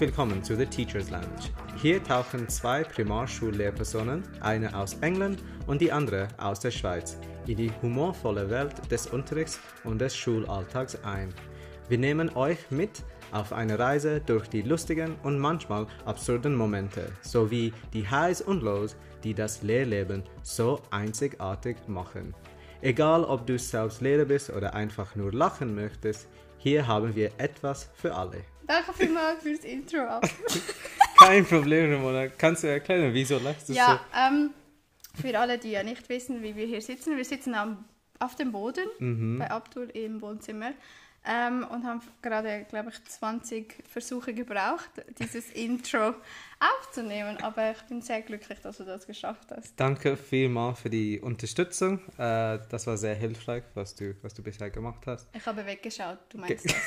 [0.00, 1.50] Willkommen zu The Teachers Lounge.
[1.76, 7.70] Hier tauchen zwei Primarschullehrpersonen, eine aus England und die andere aus der Schweiz, in die
[7.82, 11.28] humorvolle Welt des Unterrichts und des Schulalltags ein.
[11.90, 17.74] Wir nehmen euch mit auf eine Reise durch die lustigen und manchmal absurden Momente sowie
[17.92, 22.34] die Highs und Lows, die das Lehrleben so einzigartig machen.
[22.80, 27.90] Egal ob du selbst Lehrer bist oder einfach nur lachen möchtest, hier haben wir etwas
[27.92, 28.38] für alle.
[28.70, 30.20] Danke vielmals fürs Intro.
[31.18, 32.28] Kein Problem, Ramona.
[32.28, 34.16] Kannst du erklären, wieso lachst du ja, so?
[34.16, 34.50] Ähm,
[35.20, 37.84] für alle, die ja nicht wissen, wie wir hier sitzen, wir sitzen am,
[38.20, 39.40] auf dem Boden mhm.
[39.40, 40.70] bei Abdul im Wohnzimmer.
[41.26, 46.14] Ähm, und haben gerade, glaube ich, 20 Versuche gebraucht, dieses Intro
[46.60, 47.36] aufzunehmen.
[47.42, 49.78] Aber ich bin sehr glücklich, dass du das geschafft hast.
[49.78, 51.98] Danke vielmals für die Unterstützung.
[52.18, 55.28] Äh, das war sehr hilfreich, was du, was du bisher gemacht hast.
[55.34, 56.80] Ich habe weggeschaut, du meinst Ge das.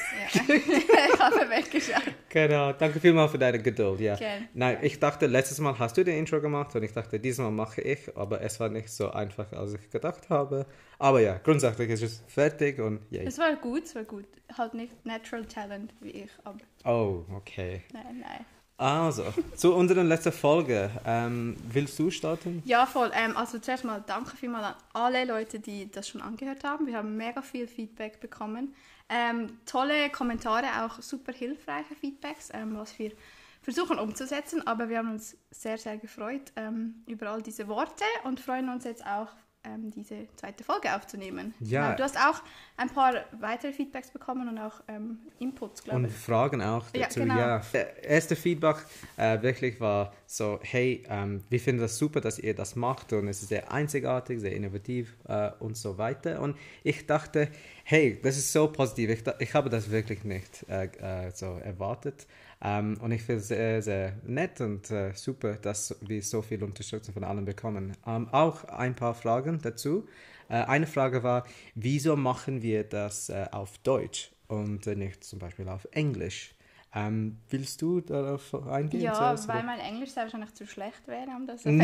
[0.47, 0.55] Ja.
[1.13, 2.13] ich habe weggeschaut.
[2.29, 3.99] Genau, danke vielmals für deine Geduld.
[3.99, 4.17] Ja.
[4.53, 7.51] Nein, ich dachte, letztes Mal hast du den Intro gemacht und ich dachte, dieses Mal
[7.51, 10.65] mache ich, aber es war nicht so einfach, als ich gedacht habe.
[10.99, 13.25] Aber ja, grundsätzlich ist es fertig und yay.
[13.25, 14.22] Es war gut, es war gut.
[14.57, 16.59] Halt nicht Natural Talent wie ich, aber...
[16.85, 17.83] Oh, okay.
[17.91, 18.45] Nein, nein.
[18.77, 19.23] Also,
[19.55, 20.89] zu unserer letzten Folge.
[21.05, 22.61] Ähm, willst du starten?
[22.65, 23.11] Ja, voll.
[23.13, 26.87] Ähm, also zuerst mal danke vielmals an alle Leute, die das schon angehört haben.
[26.87, 28.73] Wir haben mega viel Feedback bekommen.
[29.09, 33.11] Ähm, tolle Kommentare, auch super hilfreiche Feedbacks, ähm, was wir
[33.61, 34.65] versuchen umzusetzen.
[34.65, 38.85] Aber wir haben uns sehr, sehr gefreut ähm, über all diese Worte und freuen uns
[38.85, 39.29] jetzt auch
[39.63, 41.53] ähm, diese zweite Folge aufzunehmen.
[41.59, 41.85] Ja.
[41.85, 41.97] Genau.
[41.97, 42.41] Du hast auch
[42.77, 46.05] ein paar weitere Feedbacks bekommen und auch ähm, Inputs, glaube ich.
[46.07, 47.19] Und Fragen auch dazu.
[47.19, 47.37] Ja, genau.
[47.37, 47.61] ja.
[47.73, 48.77] Der erste Feedback
[49.17, 53.27] äh, wirklich war so, hey, ähm, wir finden das super, dass ihr das macht und
[53.27, 56.41] es ist sehr einzigartig, sehr innovativ äh, und so weiter.
[56.41, 57.49] Und ich dachte,
[57.83, 59.09] hey, das ist so positiv.
[59.09, 62.27] Ich, ich habe das wirklich nicht äh, äh so erwartet.
[62.63, 66.63] Ähm, und ich finde es sehr, sehr nett und äh, super, dass wir so viel
[66.63, 67.93] Unterstützung von allen bekommen.
[68.07, 70.07] Ähm, auch ein paar Fragen dazu.
[70.49, 75.39] Äh, eine Frage war, wieso machen wir das äh, auf Deutsch und äh, nicht zum
[75.39, 76.52] Beispiel auf Englisch?
[76.95, 79.01] Ähm, willst du darauf eingehen?
[79.01, 81.79] Ja, zuerst, weil mein Englisch sehr wahrscheinlich zu schlecht wäre, um das zu ähm,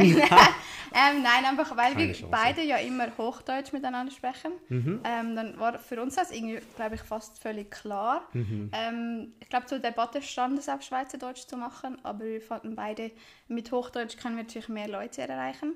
[0.93, 2.27] Nein, einfach weil Keine wir Chance.
[2.29, 4.51] beide ja immer Hochdeutsch miteinander sprechen.
[4.67, 5.01] Mhm.
[5.03, 8.21] Ähm, dann war für uns das irgendwie, glaube ich, fast völlig klar.
[8.33, 8.69] Mhm.
[8.71, 13.11] Ähm, ich glaube, zur Debatte stand es auf Schweizerdeutsch zu machen, aber wir fanden beide,
[13.47, 15.73] mit Hochdeutsch können wir natürlich mehr Leute erreichen.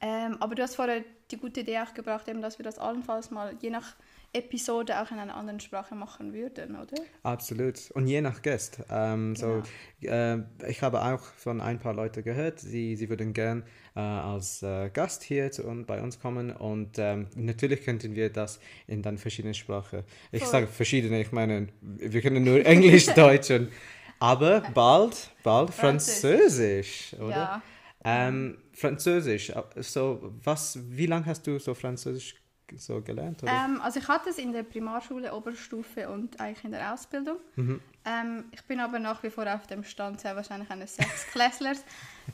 [0.00, 3.30] Ähm, aber du hast vorher die gute Idee auch gebracht, eben, dass wir das allenfalls
[3.30, 3.96] mal je nach
[4.32, 7.02] Episode auch in einer anderen Sprache machen würden, oder?
[7.22, 7.90] Absolut.
[7.92, 8.80] Und je nach Gast.
[8.88, 9.62] Ähm, genau.
[10.00, 13.64] so, äh, ich habe auch von ein paar Leuten gehört, sie, sie würden gern
[13.96, 16.52] äh, als äh, Gast hier zu, und bei uns kommen.
[16.52, 20.04] Und ähm, natürlich könnten wir das in dann verschiedenen Sprachen.
[20.30, 23.68] Ich sage verschiedene, ich meine, wir können nur Englisch, Deutsch und
[24.20, 27.30] aber bald, bald Französisch, oder?
[27.30, 27.62] Ja.
[28.04, 32.39] Ähm, Französisch, äh, so was, wie lange hast du so Französisch
[32.76, 33.42] so gelernt?
[33.46, 37.36] Ähm, also ich hatte es in der Primarschule, Oberstufe und eigentlich in der Ausbildung.
[37.56, 37.80] Mhm.
[38.04, 41.84] Ähm, ich bin aber nach wie vor auf dem Stand sehr wahrscheinlich eines Sechsklässlers.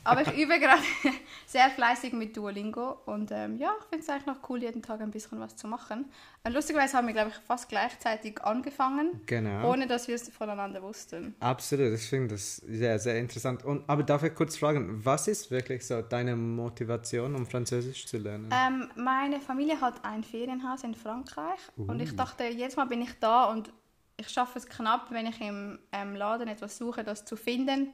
[0.05, 0.81] aber ich übe gerade
[1.45, 5.01] sehr fleißig mit Duolingo und ähm, ja, ich finde es eigentlich noch cool, jeden Tag
[5.01, 6.05] ein bisschen was zu machen.
[6.45, 9.69] Und lustigerweise haben wir, glaube ich, fast gleichzeitig angefangen, genau.
[9.69, 11.35] ohne dass wir es voneinander wussten.
[11.41, 13.65] Absolut, ich finde das sehr, sehr interessant.
[13.65, 18.17] Und, aber darf ich kurz fragen, was ist wirklich so deine Motivation, um Französisch zu
[18.17, 18.49] lernen?
[18.53, 21.91] Ähm, meine Familie hat ein Ferienhaus in Frankreich uh.
[21.91, 23.69] und ich dachte, jedes Mal bin ich da und
[24.17, 27.93] ich schaffe es knapp, wenn ich im ähm, Laden etwas suche, das zu finden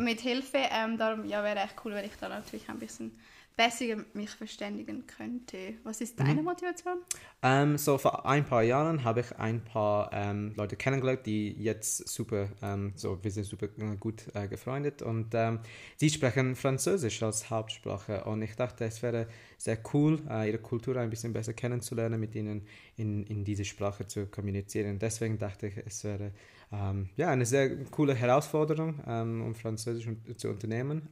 [0.00, 0.58] mit Hilfe.
[0.58, 3.16] Ähm, darum ja, wäre echt cool, wenn ich da natürlich ein bisschen
[3.60, 5.74] besser mich verständigen könnte.
[5.84, 6.44] Was ist deine mhm.
[6.44, 6.94] Motivation?
[7.42, 12.08] Ähm, so vor ein paar Jahren habe ich ein paar ähm, Leute kennengelernt, die jetzt
[12.08, 15.58] super, ähm, so wir sind super äh, gut äh, gefreundet und ähm,
[16.00, 19.26] die sprechen Französisch als Hauptsprache und ich dachte, es wäre
[19.58, 22.62] sehr cool, äh, ihre Kultur ein bisschen besser kennenzulernen, mit ihnen
[22.96, 24.98] in, in diese Sprache zu kommunizieren.
[24.98, 26.32] Deswegen dachte ich, es wäre
[26.72, 30.08] ähm, ja eine sehr coole Herausforderung, ähm, um Französisch
[30.38, 31.10] zu unternehmen.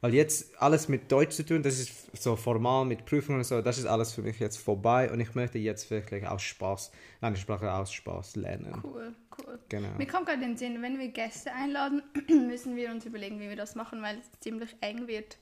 [0.00, 3.60] Weil jetzt alles mit Deutsch zu tun, das ist so formal mit Prüfungen und so,
[3.60, 7.36] das ist alles für mich jetzt vorbei und ich möchte jetzt wirklich aus Spaß, eine
[7.36, 8.82] Sprache aus Spaß lernen.
[8.82, 9.58] Cool, cool.
[9.68, 9.88] Genau.
[9.98, 13.56] Mir kommt gerade den Sinn, wenn wir Gäste einladen, müssen wir uns überlegen, wie wir
[13.56, 15.36] das machen, weil es ziemlich eng wird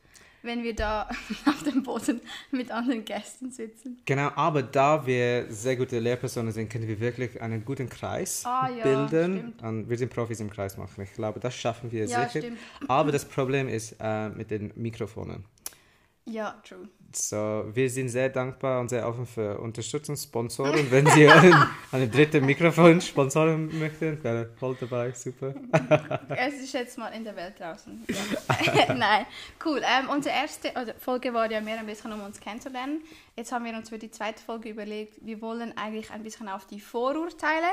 [0.49, 1.09] wenn wir da
[1.47, 4.00] auf dem Boden mit anderen Gästen sitzen.
[4.05, 8.69] Genau, aber da wir sehr gute Lehrpersonen sind, können wir wirklich einen guten Kreis ah,
[8.69, 9.55] ja, bilden.
[9.62, 11.03] Und wir sind Profis im Kreis machen.
[11.03, 12.41] Ich glaube, das schaffen wir ja, sicher.
[12.41, 12.59] Stimmt.
[12.89, 15.45] Aber das Problem ist äh, mit den Mikrofonen.
[16.25, 16.89] Ja, true.
[17.11, 20.91] So, wir sind sehr dankbar und sehr offen für Unterstützung, Sponsoren.
[20.91, 21.55] Wenn Sie ein,
[21.91, 25.55] eine dritte Mikrofon sponsoren möchten, wäre voll dabei, super.
[26.37, 28.05] es ist jetzt mal in der Welt draußen.
[28.95, 29.25] Nein,
[29.65, 29.81] cool.
[29.83, 33.01] Ähm, unsere erste Folge war ja mehr ein bisschen, um uns kennenzulernen.
[33.37, 36.67] Jetzt haben wir uns für die zweite Folge überlegt, wir wollen eigentlich ein bisschen auf
[36.67, 37.69] die Vorurteile,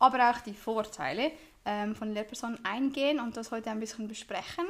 [0.00, 1.30] aber auch die Vorteile
[1.64, 4.66] ähm, von Lehrpersonen eingehen und das heute ein bisschen besprechen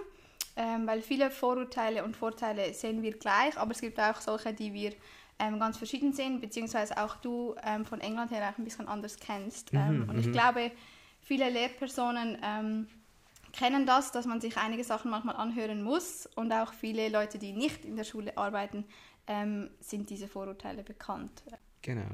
[0.56, 4.72] ähm, weil viele Vorurteile und Vorteile sehen wir gleich, aber es gibt auch solche, die
[4.72, 4.93] wir
[5.38, 9.16] ähm, ganz verschieden sehen, beziehungsweise auch du ähm, von England her auch ein bisschen anders
[9.19, 9.72] kennst.
[9.72, 10.32] Mhm, ähm, und ich mhm.
[10.32, 10.70] glaube,
[11.20, 12.87] viele Lehrpersonen ähm,
[13.52, 17.52] kennen das, dass man sich einige Sachen manchmal anhören muss und auch viele Leute, die
[17.52, 18.84] nicht in der Schule arbeiten,
[19.26, 21.43] ähm, sind diese Vorurteile bekannt.
[21.82, 22.06] Genau.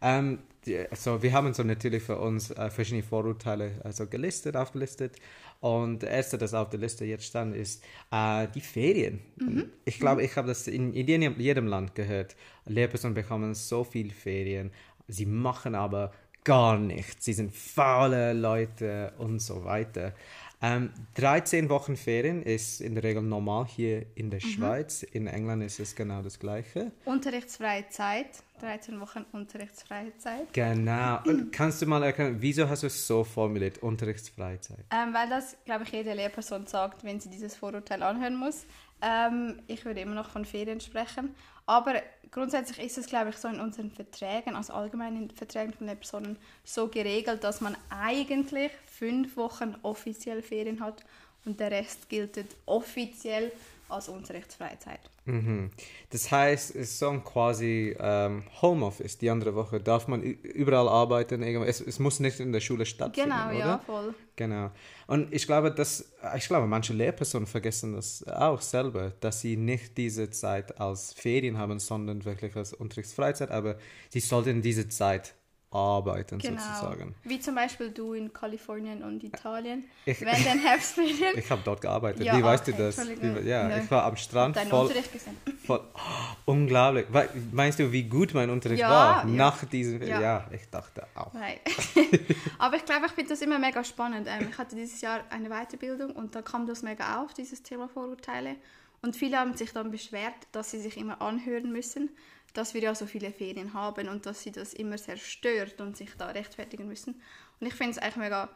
[0.00, 5.16] Ähm, die, also wir haben so natürlich für uns äh, verschiedene Vorurteile also gelistet, aufgelistet.
[5.60, 9.20] Und der erste, das auf der Liste jetzt stand, ist äh, die Ferien.
[9.36, 9.70] Mhm.
[9.84, 12.36] Ich glaube, ich habe das in, in jedem, jedem Land gehört.
[12.66, 14.70] Lehrpersonen bekommen so viel Ferien,
[15.08, 16.12] sie machen aber
[16.46, 17.24] gar nichts.
[17.24, 20.14] Sie sind faule Leute und so weiter.
[20.62, 24.48] Ähm, 13 Wochen Ferien ist in der Regel normal hier in der mhm.
[24.48, 25.02] Schweiz.
[25.02, 26.92] In England ist es genau das Gleiche.
[27.04, 30.52] Unterrichtsfreie Zeit, 13 Wochen unterrichtsfreie Zeit.
[30.54, 31.20] Genau.
[31.26, 34.84] Und kannst du mal erklären, wieso hast du es so formuliert, unterrichtsfreie Zeit?
[34.90, 38.66] Ähm, weil das, glaube ich, jede Lehrperson sagt, wenn sie dieses Vorurteil anhören muss.
[39.02, 41.34] Ähm, ich würde immer noch von Ferien sprechen.
[41.66, 45.86] Aber grundsätzlich ist es, glaube ich, so in unseren Verträgen, also allgemein in Verträgen von
[45.86, 51.04] den Personen, so geregelt, dass man eigentlich fünf Wochen offiziell Ferien hat
[51.44, 53.52] und der Rest gilt offiziell
[53.88, 55.00] als Unterrichtsfreizeit.
[55.24, 55.70] Mhm.
[56.10, 59.18] Das heißt, es ist so ein quasi ähm, Homeoffice.
[59.18, 61.42] Die andere Woche darf man überall arbeiten.
[61.42, 63.30] Es, es muss nicht in der Schule stattfinden.
[63.30, 63.58] Genau, oder?
[63.58, 64.14] ja, voll.
[64.36, 64.70] Genau.
[65.06, 69.96] Und ich glaube, dass, ich glaube, manche Lehrpersonen vergessen das auch selber, dass sie nicht
[69.96, 73.50] diese Zeit als Ferien haben, sondern wirklich als Unterrichtsfreizeit.
[73.50, 73.76] Aber
[74.10, 75.34] sie sollten diese Zeit
[75.76, 76.60] arbeiten genau.
[76.60, 77.14] sozusagen.
[77.24, 81.34] Wie zum Beispiel du in Kalifornien und Italien ich, während den Herbstferien.
[81.36, 82.24] ich habe dort gearbeitet.
[82.24, 82.98] Ja, Wie okay, weißt du das?
[83.06, 83.74] Wie, ja, Nö.
[83.82, 84.56] ich war am Strand.
[84.56, 85.36] Deinen voll, Unterricht gesehen.
[85.64, 86.00] Voll, oh,
[86.52, 87.06] unglaublich.
[87.52, 89.30] Meinst du, wie gut mein Unterricht ja, war ja.
[89.30, 90.02] nach diesem?
[90.02, 90.20] Ja.
[90.20, 90.44] ja.
[90.50, 91.32] ich dachte auch.
[91.34, 91.58] Nein.
[92.58, 94.28] Aber ich glaube, ich finde das immer mega spannend.
[94.30, 97.88] Ähm, ich hatte dieses Jahr eine Weiterbildung und da kam das mega auf, dieses Thema
[97.88, 98.56] Vorurteile.
[99.02, 102.10] Und viele haben sich dann beschwert, dass sie sich immer anhören müssen
[102.56, 105.96] dass wir ja so viele Ferien haben und dass sie das immer sehr stört und
[105.96, 107.20] sich da rechtfertigen müssen.
[107.60, 108.50] Und ich finde es eigentlich mega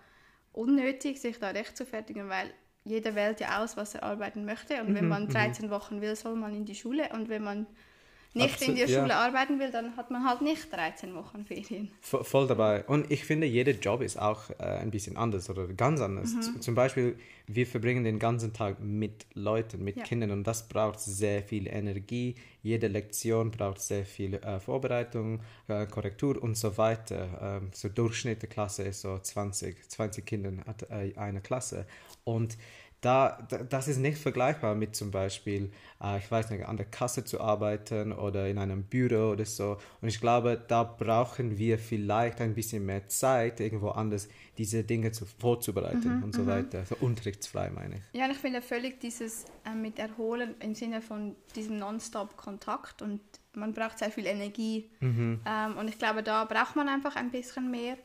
[0.53, 2.53] unnötig, sich da rechtfertigen, weil
[2.85, 4.81] jeder wählt ja aus, was er arbeiten möchte.
[4.83, 5.71] Und wenn mhm, man 13 mhm.
[5.71, 7.11] Wochen will, soll man in die Schule.
[7.13, 7.67] Und wenn man
[8.33, 9.27] nicht Absolut, in der Schule ja.
[9.27, 11.91] arbeiten will, dann hat man halt nicht 13 Wochen Ferien.
[12.01, 12.85] Voll dabei.
[12.85, 16.35] Und ich finde, jeder Job ist auch äh, ein bisschen anders oder ganz anders.
[16.35, 16.61] Mhm.
[16.61, 17.17] Zum Beispiel,
[17.49, 20.05] wir verbringen den ganzen Tag mit Leuten, mit ja.
[20.05, 22.37] Kindern und das braucht sehr viel Energie.
[22.63, 27.61] Jede Lektion braucht sehr viel äh, Vorbereitung, äh, Korrektur und so weiter.
[27.61, 31.85] Ähm, so Durchschnitt der Klasse ist so 20, 20 Kinder hat äh, eine Klasse.
[32.23, 32.57] Und
[33.01, 37.25] da, das ist nicht vergleichbar mit zum Beispiel, äh, ich weiß nicht, an der Kasse
[37.25, 39.79] zu arbeiten oder in einem Büro oder so.
[40.03, 44.29] Und ich glaube, da brauchen wir vielleicht ein bisschen mehr Zeit, irgendwo anders
[44.59, 46.47] diese Dinge zu, vorzubereiten mhm, und so mhm.
[46.49, 46.85] weiter.
[46.85, 48.03] So unterrichtsfrei meine ich.
[48.13, 53.21] Ja, und ich finde völlig dieses äh, mit Erholen im Sinne von diesem Nonstop-Kontakt und
[53.55, 54.91] man braucht sehr viel Energie.
[55.01, 55.41] Mhm.
[55.47, 57.97] Ähm, und ich glaube, da braucht man einfach ein bisschen mehr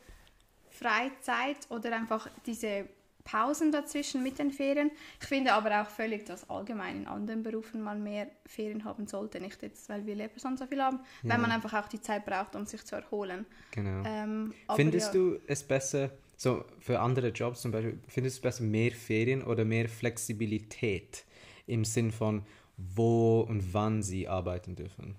[0.69, 2.87] Freizeit oder einfach diese
[3.25, 4.91] Pausen dazwischen mit den Ferien.
[5.19, 9.41] Ich finde aber auch völlig, dass allgemein in anderen Berufen man mehr Ferien haben sollte.
[9.41, 11.31] Nicht jetzt, weil wir Lehrpersonen so viel haben, ja.
[11.31, 13.45] weil man einfach auch die Zeit braucht, um sich zu erholen.
[13.71, 14.03] Genau.
[14.05, 15.13] Ähm, findest ja.
[15.13, 19.43] du es besser, so für andere Jobs zum Beispiel, findest du es besser mehr Ferien
[19.43, 21.25] oder mehr Flexibilität
[21.65, 22.45] im Sinn von,
[22.77, 25.15] wo und wann sie arbeiten dürfen?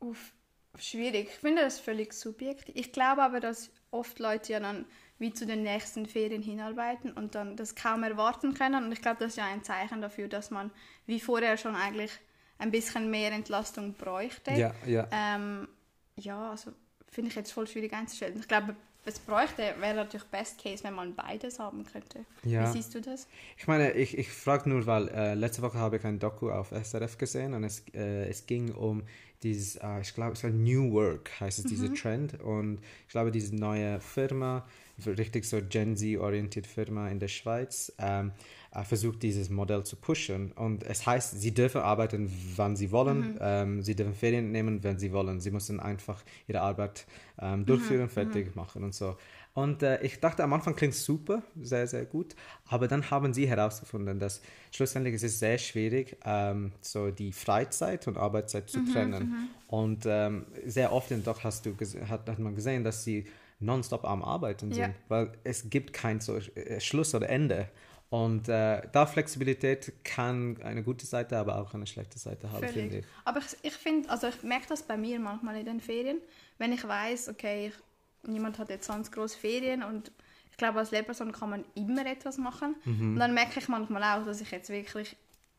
[0.00, 0.32] Uff,
[0.76, 1.28] schwierig.
[1.28, 2.74] Ich finde das völlig subjektiv.
[2.74, 4.86] Ich glaube aber, dass oft Leute ja dann
[5.18, 8.84] wie zu den nächsten Ferien hinarbeiten und dann das kaum erwarten können.
[8.84, 10.70] Und ich glaube, das ist ja ein Zeichen dafür, dass man
[11.06, 12.10] wie vorher schon eigentlich
[12.58, 14.52] ein bisschen mehr Entlastung bräuchte.
[14.52, 15.08] Ja, ja.
[15.12, 15.68] Ähm,
[16.16, 16.72] ja, also
[17.08, 18.38] finde ich jetzt voll schwierig einzustellen.
[18.38, 18.74] Ich glaube,
[19.06, 22.24] es bräuchte, wäre natürlich Best Case, wenn man beides haben könnte.
[22.42, 22.66] Ja.
[22.66, 23.28] Wie siehst du das?
[23.58, 26.70] Ich meine, ich, ich frage nur, weil äh, letzte Woche habe ich ein Doku auf
[26.70, 29.02] SRF gesehen und es, äh, es ging um
[29.42, 31.68] dieses, äh, ich glaube, es war New Work, heißt es, mhm.
[31.68, 32.40] dieser Trend.
[32.40, 34.66] Und ich glaube, diese neue Firma,
[35.06, 38.32] richtig so Gen Z-orientierte Firma in der Schweiz, ähm,
[38.72, 40.52] äh, versucht, dieses Modell zu pushen.
[40.52, 43.34] Und es heißt, sie dürfen arbeiten, wann sie wollen.
[43.34, 43.38] Mhm.
[43.40, 45.40] Ähm, sie dürfen Ferien nehmen, wenn sie wollen.
[45.40, 47.06] Sie müssen einfach ihre Arbeit
[47.40, 47.66] ähm, mhm.
[47.66, 48.10] durchführen, mhm.
[48.10, 49.16] fertig machen und so.
[49.54, 52.34] Und äh, ich dachte, am Anfang klingt es super, sehr, sehr gut.
[52.66, 58.08] Aber dann haben sie herausgefunden, dass schlussendlich ist es sehr schwierig, ähm, so die Freizeit
[58.08, 59.28] und Arbeitszeit zu mhm, trennen.
[59.28, 61.76] Mhm, und ähm, sehr oft doch hast du
[62.08, 63.26] hat, hat man gesehen, dass sie
[63.60, 64.94] nonstop am Arbeiten sind, ja.
[65.08, 67.68] weil es gibt kein so äh, Schluss oder Ende.
[68.10, 72.98] Und äh, da Flexibilität kann eine gute Seite, aber auch eine schlechte Seite haben, finde
[72.98, 73.04] ich.
[73.24, 76.18] Aber ich, ich finde, also ich merke das bei mir manchmal in den Ferien,
[76.58, 80.12] wenn ich weiß, okay, ich, niemand hat jetzt sonst große Ferien und
[80.50, 82.76] ich glaube, als Lehrperson kann man immer etwas machen.
[82.84, 83.14] Mhm.
[83.14, 85.16] Und dann merke ich manchmal auch, dass ich jetzt wirklich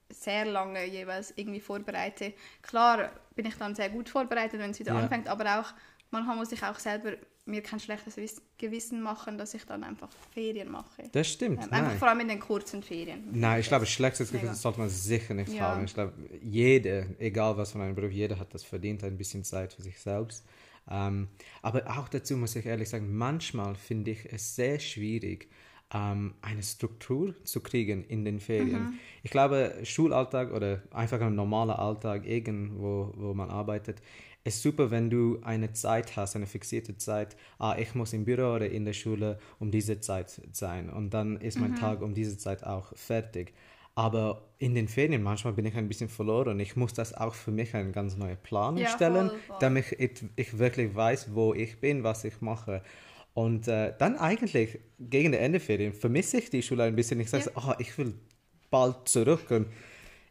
[0.10, 2.34] sehr lange jeweils irgendwie vorbereite.
[2.62, 5.00] Klar bin ich dann sehr gut vorbereitet, wenn es wieder ja.
[5.02, 5.74] anfängt, aber auch
[6.12, 7.14] manchmal muss ich auch selber
[7.46, 11.04] mir kein schlechtes Gewissen machen, dass ich dann einfach Ferien mache.
[11.12, 11.64] Das stimmt.
[11.64, 13.30] Ähm, einfach vor allem in den kurzen Ferien.
[13.32, 15.62] Nein, ich glaube, schlechtes Gewissen sollte man sicher nicht ja.
[15.62, 15.86] haben.
[15.86, 19.74] Ich glaube, jeder, egal was von einem Beruf, jeder hat das verdient, ein bisschen Zeit
[19.74, 20.44] für sich selbst.
[20.90, 21.28] Ähm,
[21.62, 25.50] aber auch dazu muss ich ehrlich sagen, manchmal finde ich es sehr schwierig,
[25.94, 28.84] ähm, eine Struktur zu kriegen in den Ferien.
[28.84, 29.00] Mhm.
[29.24, 34.02] Ich glaube, Schulalltag oder einfach ein normaler Alltag, irgendwo, wo man arbeitet,
[34.46, 37.36] ist super, wenn du eine Zeit hast, eine fixierte Zeit.
[37.58, 41.38] Ah, ich muss im Büro oder in der Schule um diese Zeit sein und dann
[41.38, 41.78] ist mein mhm.
[41.78, 43.54] Tag um diese Zeit auch fertig.
[43.96, 46.60] Aber in den Ferien manchmal bin ich ein bisschen verloren.
[46.60, 49.58] Ich muss das auch für mich einen ganz neuen Plan ja, stellen, voll, voll.
[49.62, 52.84] damit ich, ich, wirklich weiß, wo ich bin, was ich mache.
[53.34, 57.20] Und äh, dann eigentlich gegen Ende der Ferien vermisse ich die Schule ein bisschen.
[57.20, 57.52] Ich sage, ja.
[57.56, 58.14] oh, ich will
[58.70, 59.50] bald zurück.
[59.50, 59.68] Und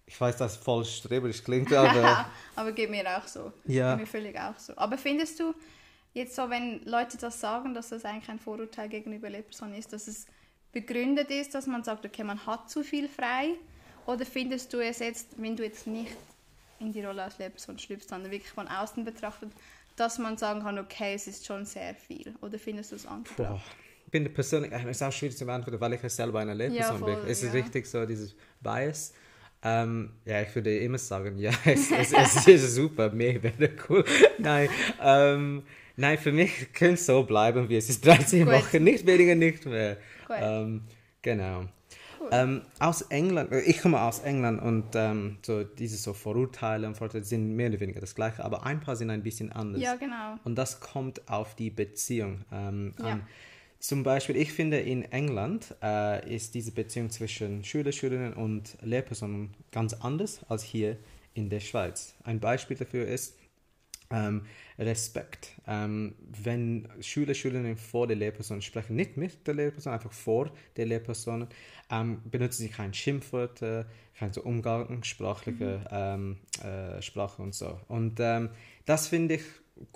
[0.06, 2.26] ich weiß, dass es voll streberisch klingt, aber...
[2.54, 3.52] aber geht mir auch so.
[3.64, 3.92] Ja.
[3.92, 4.76] Geht mir völlig auch so.
[4.76, 5.54] Aber findest du
[6.12, 10.08] jetzt so, wenn Leute das sagen, dass das eigentlich ein Vorurteil gegenüber Lehrpersonen ist, dass
[10.08, 10.26] es
[10.72, 13.50] begründet ist, dass man sagt, okay, man hat zu viel frei?
[14.06, 16.12] Oder findest du es jetzt, wenn du jetzt nicht
[16.80, 19.50] in die Rolle als Lehrperson schlüpfst, sondern wirklich von außen betrachtet,
[19.96, 22.34] dass man sagen kann, okay, es ist schon sehr viel?
[22.42, 23.64] Oder findest du es angebracht?
[24.04, 26.94] Ich bin persönlich, es ist auch schwierig zu beantworten, weil ich ja selber eine Lehrperson
[26.94, 27.30] ja, voll, bin.
[27.30, 29.12] Es ist richtig so, dieses Bias.
[29.66, 34.04] Ähm, ja, ich würde immer sagen, ja, es, es, es ist super, wäre cool.
[34.38, 34.68] Nein,
[35.02, 35.62] ähm,
[35.96, 38.04] nein, für mich könnte es so bleiben, wie es ist.
[38.04, 39.96] 13 Wochen, nicht weniger, nicht mehr.
[40.28, 40.82] Ähm,
[41.22, 41.64] genau.
[42.20, 42.28] Cool.
[42.32, 46.96] Ähm, aus England, äh, ich komme aus England und ähm, so diese so Vorurteile und
[46.96, 49.80] Vorurteile sind mehr oder weniger das gleiche, aber ein paar sind ein bisschen anders.
[49.80, 50.38] Ja, genau.
[50.44, 53.04] Und das kommt auf die Beziehung ähm, ja.
[53.04, 53.26] an.
[53.84, 59.50] Zum Beispiel, ich finde, in England äh, ist diese Beziehung zwischen Schüler, Schülerinnen und Lehrpersonen
[59.72, 60.96] ganz anders als hier
[61.34, 62.14] in der Schweiz.
[62.24, 63.36] Ein Beispiel dafür ist
[64.10, 64.46] ähm,
[64.78, 65.50] Respekt.
[65.66, 70.86] Ähm, wenn Schüler, Schülerinnen vor der Lehrperson sprechen, nicht mit der Lehrperson, einfach vor der
[70.86, 71.48] Lehrperson,
[71.90, 73.84] ähm, benutzen sie kein Schimpfwörter,
[74.18, 76.38] keine so umgangssprachliche mhm.
[76.62, 77.78] ähm, äh, Sprache und so.
[77.88, 78.48] Und ähm,
[78.86, 79.42] das finde ich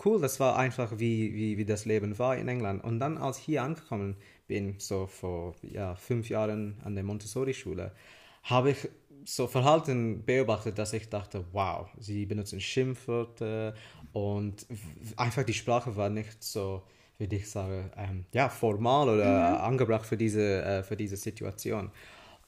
[0.04, 2.84] cool, das war einfach wie, wie, wie das Leben war in England.
[2.84, 4.16] Und dann, als ich hier angekommen
[4.46, 7.92] bin, so vor ja, fünf Jahren an der Montessori-Schule,
[8.42, 8.88] habe ich
[9.24, 13.74] so Verhalten beobachtet, dass ich dachte, wow, sie benutzen Schimpfwörter
[14.12, 14.66] und
[15.16, 16.82] einfach die Sprache war nicht so,
[17.18, 19.56] würde ich sagen, ähm, ja, formal oder mhm.
[19.56, 21.90] angebracht für diese, äh, für diese Situation.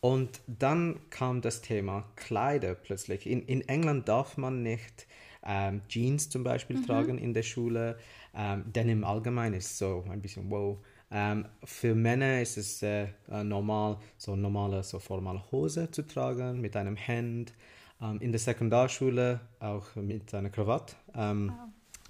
[0.00, 3.26] Und dann kam das Thema Kleider plötzlich.
[3.26, 5.06] In, in England darf man nicht
[5.44, 6.86] ähm, Jeans zum Beispiel mhm.
[6.86, 7.98] tragen in der Schule.
[8.34, 10.78] Ähm, denn im Allgemeinen ist so ein bisschen wow.
[11.10, 13.08] Ähm, für Männer ist es äh,
[13.42, 17.52] normal, so normale, so formale Hose zu tragen mit einem Hemd.
[18.00, 20.94] Ähm, in der Sekundarschule auch mit einer Krawatte.
[21.12, 21.52] Wow.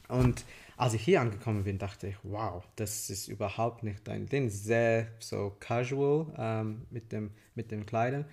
[0.08, 0.44] Und
[0.76, 4.48] als ich hier angekommen bin, dachte ich, wow, das ist überhaupt nicht dein Ding.
[4.48, 8.24] Sehr so casual ähm, mit, dem, mit den Kleidern.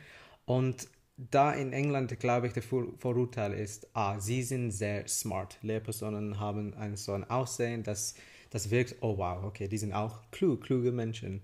[0.45, 5.57] Und da in England, glaube ich, der Vor Vorurteil ist, ah, sie sind sehr smart.
[5.61, 8.15] Lehrpersonen haben ein, so ein Aussehen, das,
[8.51, 11.41] das wirkt, oh wow, okay, die sind auch klug, kluge Menschen.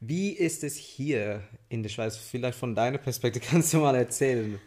[0.00, 2.16] Wie ist es hier in der Schweiz?
[2.16, 4.60] Vielleicht von deiner Perspektive kannst du mal erzählen.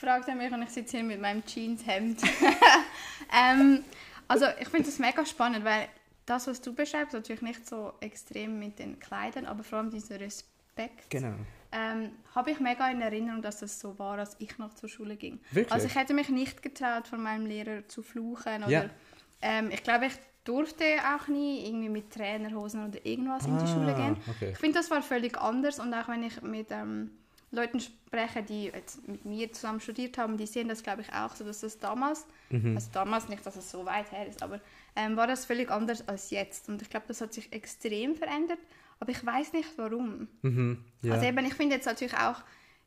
[0.00, 2.22] Fragt er mich und ich sitze hier mit meinem Jeanshemd.
[3.34, 3.82] ähm,
[4.28, 5.88] also ich finde das mega spannend, weil
[6.24, 10.18] das, was du beschreibst, natürlich nicht so extrem mit den Kleidern, aber vor allem dieser
[10.20, 11.10] Respekt.
[11.10, 11.34] Genau
[11.76, 15.16] ähm, habe ich mega in Erinnerung, dass das so war, als ich noch zur Schule
[15.16, 15.40] ging.
[15.50, 15.72] Wirklich?
[15.72, 18.90] Also ich hätte mich nicht getraut, von meinem Lehrer zu fluchen oder ja.
[19.42, 20.14] ähm, ich glaube, ich
[20.44, 24.16] durfte auch nie irgendwie mit Trainerhosen oder irgendwas ah, in die ah, Schule gehen.
[24.28, 24.50] Okay.
[24.52, 27.10] Ich finde, das war völlig anders und auch wenn ich mit ähm,
[27.50, 31.34] Leuten spreche, die jetzt mit mir zusammen studiert haben, die sehen das, glaube ich, auch
[31.34, 32.76] so, dass das damals, mhm.
[32.76, 34.60] also damals nicht, dass es so weit her ist, aber
[34.94, 36.68] ähm, war das völlig anders als jetzt.
[36.68, 38.58] Und ich glaube, das hat sich extrem verändert.
[38.98, 40.28] Aber ich weiß nicht warum.
[40.42, 41.14] Mhm, ja.
[41.14, 42.42] Also eben, ich finde jetzt natürlich auch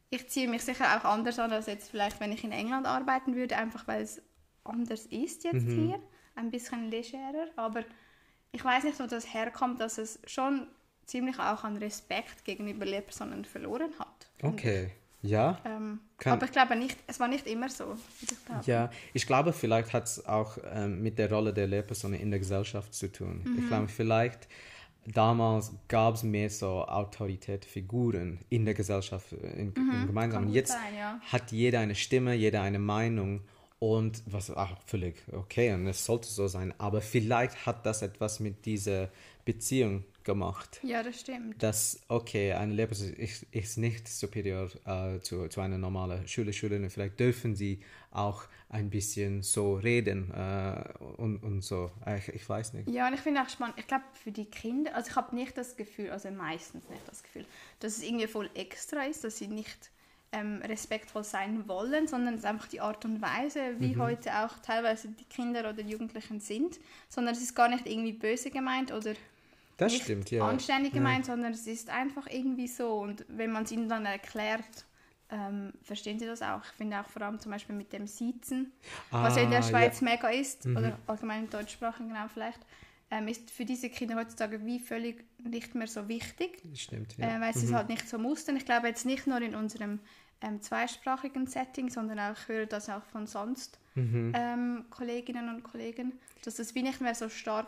[0.09, 3.35] ich ziehe mich sicher auch anders an als jetzt vielleicht, wenn ich in England arbeiten
[3.35, 4.21] würde, einfach weil es
[4.63, 5.85] anders ist jetzt mhm.
[5.85, 5.99] hier,
[6.35, 7.83] ein bisschen legerer, aber
[8.51, 10.67] ich weiß nicht, wo das herkommt, dass es schon
[11.05, 14.29] ziemlich auch an Respekt gegenüber Lehrpersonen verloren hat.
[14.41, 14.91] Okay.
[15.21, 15.59] Ja.
[15.65, 17.97] Ähm, aber ich glaube nicht, es war nicht immer so.
[18.21, 22.29] Ich ja, ich glaube, vielleicht hat es auch ähm, mit der Rolle der Lehrpersonen in
[22.29, 23.41] der Gesellschaft zu tun.
[23.43, 23.59] Mhm.
[23.59, 24.47] Ich glaube, vielleicht
[25.05, 30.49] damals gab es mehr so Autoritätsfiguren in der Gesellschaft, in, mhm, im Gemeinsamen.
[30.49, 31.19] Jetzt sein, ja.
[31.31, 33.41] hat jeder eine Stimme, jeder eine Meinung
[33.79, 36.73] und was auch völlig okay und es sollte so sein.
[36.77, 39.09] Aber vielleicht hat das etwas mit dieser
[39.45, 40.79] Beziehung gemacht.
[40.83, 41.63] Ja, das stimmt.
[41.63, 46.89] Dass, okay, eine Lehrperson ist, ist nicht superior äh, zu, zu einer normalen Schüler, Schülerin.
[46.89, 47.79] Vielleicht dürfen sie
[48.11, 50.83] auch ein bisschen so reden äh,
[51.17, 51.89] und, und so.
[52.17, 52.89] Ich, ich weiß nicht.
[52.89, 53.75] Ja, und ich finde auch spannend.
[53.79, 57.23] Ich glaube, für die Kinder, also ich habe nicht das Gefühl, also meistens nicht das
[57.23, 57.45] Gefühl,
[57.79, 59.89] dass es irgendwie voll extra ist, dass sie nicht
[60.31, 64.01] ähm, respektvoll sein wollen, sondern es ist einfach die Art und Weise, wie mhm.
[64.01, 68.51] heute auch teilweise die Kinder oder Jugendlichen sind, sondern es ist gar nicht irgendwie böse
[68.51, 69.13] gemeint oder
[69.77, 70.45] das nicht stimmt, ja.
[70.45, 71.33] anständig gemeint, ja.
[71.33, 72.99] sondern es ist einfach irgendwie so.
[72.99, 74.85] Und wenn man es ihnen dann erklärt,
[75.31, 76.61] ähm, verstehen sie das auch.
[76.63, 78.73] Ich finde auch vor allem zum Beispiel mit dem Siezen,
[79.11, 80.09] ah, was ja in der Schweiz ja.
[80.09, 80.77] mega ist, mhm.
[80.77, 82.59] oder allgemein im deutschsprachigen genau vielleicht,
[83.11, 86.61] ähm, ist für diese Kinder heutzutage wie völlig nicht mehr so wichtig.
[86.75, 87.37] Stimmt, ja.
[87.37, 87.65] Äh, weil sie mhm.
[87.65, 88.55] es halt nicht so mussten.
[88.55, 89.99] Ich glaube jetzt nicht nur in unserem
[90.41, 94.33] ähm, zweisprachigen Setting, sondern auch, ich höre das auch von sonst mhm.
[94.35, 96.13] ähm, Kolleginnen und Kollegen,
[96.43, 97.67] dass das wie nicht mehr so stark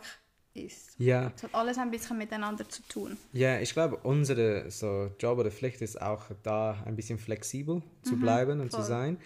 [0.54, 0.94] ist.
[0.98, 1.32] Ja.
[1.34, 3.16] Es hat alles ein bisschen miteinander zu tun.
[3.32, 8.16] Ja, ich glaube, unsere so Job oder Pflicht ist auch da ein bisschen flexibel zu
[8.16, 8.80] mhm, bleiben und voll.
[8.80, 9.18] zu sein.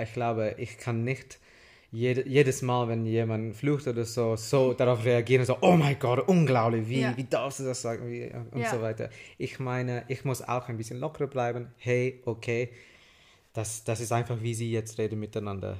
[0.00, 1.40] Ich glaube, ich kann nicht
[1.90, 6.28] jede, jedes Mal, wenn jemand flucht oder so, so darauf reagieren, so, oh mein Gott,
[6.28, 7.16] unglaublich, wie, ja.
[7.16, 8.70] wie darfst du das sagen wie, und ja.
[8.70, 9.08] so weiter.
[9.38, 11.68] Ich meine, ich muss auch ein bisschen lockerer bleiben.
[11.78, 12.70] Hey, okay,
[13.54, 15.78] das, das ist einfach, wie sie jetzt reden miteinander.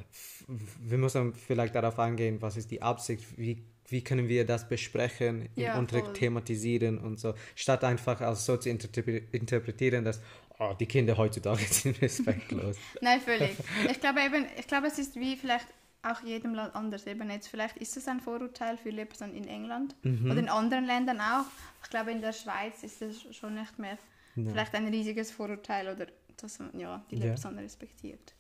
[0.80, 5.48] Wir müssen vielleicht darauf eingehen, was ist die Absicht, wie wie können wir das besprechen,
[5.56, 6.14] im ja, Unterricht voll.
[6.14, 10.20] thematisieren und so, statt einfach als so zu interpretieren, dass
[10.58, 12.76] oh, die Kinder heutzutage sind respektlos.
[13.00, 13.52] Nein, völlig.
[13.90, 15.66] Ich glaube eben, ich glaube, es ist wie vielleicht
[16.02, 17.06] auch jedem Land anders.
[17.06, 20.30] Eben jetzt, vielleicht ist es ein Vorurteil für Lehrpersonen in England mhm.
[20.30, 21.46] oder in anderen Ländern auch.
[21.82, 23.98] Ich glaube, in der Schweiz ist es schon nicht mehr
[24.36, 24.50] ja.
[24.50, 26.06] vielleicht ein riesiges Vorurteil oder
[26.36, 27.62] dass man ja, die Lehrperson ja.
[27.62, 28.34] respektiert.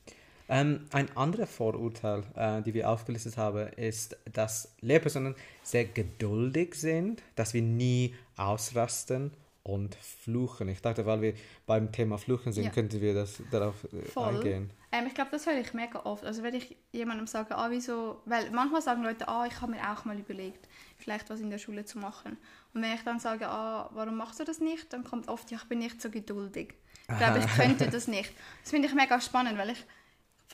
[0.50, 7.22] Ähm, ein anderes Vorurteil, äh, die wir aufgelistet haben, ist, dass Lehrpersonen sehr geduldig sind,
[7.36, 9.32] dass wir nie ausrasten
[9.68, 10.68] und fluchen.
[10.68, 11.34] Ich dachte, weil wir
[11.66, 12.70] beim Thema Fluchen sind, ja.
[12.70, 14.36] könnten wir das darauf äh, Voll.
[14.36, 14.70] eingehen.
[14.90, 16.24] Ähm, ich glaube, das höre ich mega oft.
[16.24, 19.92] Also wenn ich jemandem sage, ah, wieso, weil manchmal sagen Leute, ah, ich habe mir
[19.92, 22.38] auch mal überlegt, vielleicht was in der Schule zu machen.
[22.72, 25.58] Und wenn ich dann sage, ah, warum machst du das nicht, dann kommt oft, ja,
[25.58, 26.74] ich bin nicht so geduldig.
[27.10, 28.32] Ich glaube, ich könnte das nicht.
[28.62, 29.84] Das finde ich mega spannend, weil ich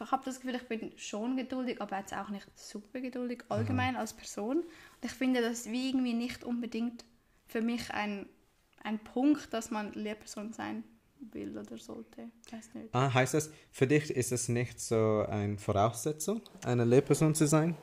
[0.02, 3.92] ich habe das Gefühl, ich bin schon geduldig, aber jetzt auch nicht super geduldig, allgemein
[3.94, 4.00] mhm.
[4.00, 4.58] als Person.
[4.58, 7.04] Und ich finde das wie irgendwie nicht unbedingt
[7.46, 8.26] für mich ein,
[8.84, 10.84] ein Punkt, dass man Lehrperson sein
[11.32, 12.30] will oder sollte.
[12.50, 12.88] Weiß nicht.
[12.92, 17.76] Ah, heißt das, für dich ist es nicht so eine Voraussetzung, eine Lehrperson zu sein?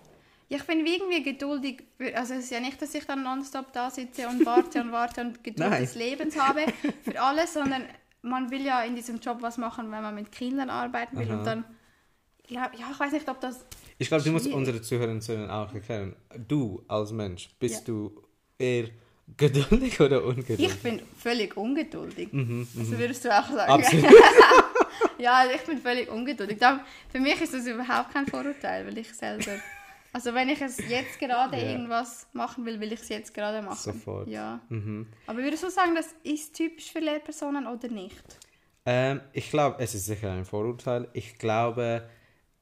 [0.48, 1.84] Ja, ich bin irgendwie geduldig.
[2.14, 5.22] Also es ist ja nicht, dass ich dann nonstop da sitze und warte und warte
[5.22, 6.66] und Geduld des Lebens habe
[7.04, 7.84] für alles, sondern
[8.22, 11.40] man will ja in diesem Job was machen, wenn man mit Kindern arbeiten will Aha.
[11.40, 11.66] und dann
[12.48, 13.66] ja, ja, ich weiß nicht, ob das.
[13.98, 16.16] Ich glaube, du musst unsere Zuhörerinnen auch erklären.
[16.48, 17.94] Du als Mensch, bist ja.
[17.94, 18.24] du
[18.58, 18.90] eher
[19.38, 20.68] geduldig oder ungeduldig?
[20.68, 22.32] Ich bin völlig ungeduldig.
[22.32, 23.72] Mhm, also würdest du auch sagen.
[23.72, 24.12] Absolut.
[25.18, 26.58] ja, ich bin völlig ungeduldig.
[27.10, 29.60] Für mich ist das überhaupt kein Vorurteil, weil ich selber.
[30.14, 31.72] Also wenn ich es jetzt gerade yeah.
[31.72, 33.78] irgendwas machen will, will ich es jetzt gerade machen.
[33.78, 34.28] Sofort.
[34.28, 34.60] Ja.
[34.68, 35.08] Mhm.
[35.26, 38.22] Aber würdest du sagen, das ist typisch für Lehrpersonen oder nicht?
[38.86, 41.08] Ähm, ich glaube, es ist sicher ein Vorurteil.
[41.14, 42.10] Ich glaube,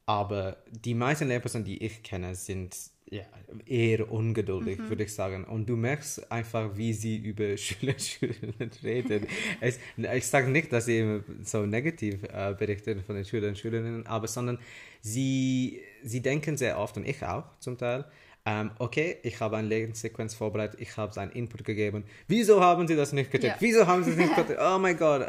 [0.06, 2.76] aber die meisten Lehrpersonen, die ich kenne, sind
[3.10, 3.24] ja,
[3.66, 4.88] eher ungeduldig, mhm.
[4.88, 5.44] würde ich sagen.
[5.44, 9.26] Und du merkst einfach, wie sie über Schüler und Schülerinnen reden.
[9.60, 13.58] es, ich sage nicht, dass sie immer so negativ äh, berichten von den Schülern und
[13.58, 14.58] Schülerinnen, aber sondern
[15.00, 18.04] sie, sie denken sehr oft, und ich auch zum Teil,
[18.46, 22.04] ähm, okay, ich habe eine Lebenssequenz vorbereitet, ich habe seinen Input gegeben.
[22.26, 23.54] Wieso haben Sie das nicht gecheckt?
[23.54, 23.60] Ja.
[23.60, 24.58] Wieso haben Sie es nicht gecheckt?
[24.60, 25.26] Oh mein Gott,